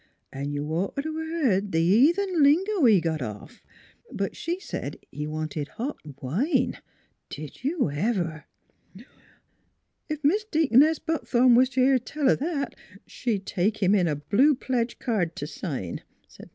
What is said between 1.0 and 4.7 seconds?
'a' beared the heathen lingo he got off! But she